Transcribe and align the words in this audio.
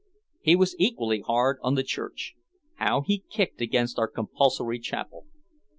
He 0.39 0.55
was 0.55 0.75
equally 0.79 1.19
hard 1.19 1.59
on 1.61 1.75
the 1.75 1.83
church. 1.83 2.33
How 2.77 3.01
he 3.01 3.23
kicked 3.29 3.61
against 3.61 3.99
our 3.99 4.07
compulsory 4.07 4.79
chapel. 4.79 5.27